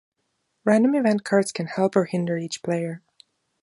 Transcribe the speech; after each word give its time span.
Random 0.65 0.95
event 0.95 1.23
cards 1.23 1.51
can 1.51 1.67
help 1.67 1.95
or 1.95 2.05
hinder 2.05 2.35
each 2.35 2.63
player. 2.63 3.03